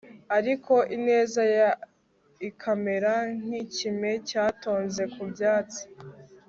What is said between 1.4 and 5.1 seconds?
ye ikamera nk'ikime cyatonze